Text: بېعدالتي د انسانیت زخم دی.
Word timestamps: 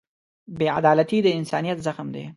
بېعدالتي 0.59 1.17
د 1.23 1.27
انسانیت 1.39 1.77
زخم 1.87 2.07
دی. 2.15 2.25